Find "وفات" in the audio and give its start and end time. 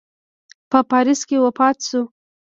1.45-1.77